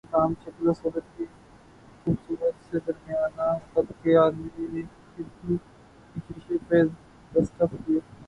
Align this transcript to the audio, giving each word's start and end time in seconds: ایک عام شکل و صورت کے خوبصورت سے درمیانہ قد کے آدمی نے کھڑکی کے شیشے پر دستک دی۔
ایک 0.03 0.15
عام 0.15 0.31
شکل 0.43 0.67
و 0.67 0.73
صورت 0.73 1.05
کے 1.17 1.25
خوبصورت 2.05 2.55
سے 2.65 2.77
درمیانہ 2.87 3.47
قد 3.73 3.91
کے 4.01 4.17
آدمی 4.17 4.65
نے 4.67 4.81
کھڑکی 5.07 5.57
کے 6.15 6.29
شیشے 6.37 6.57
پر 6.67 6.85
دستک 7.33 7.71
دی۔ 7.87 7.99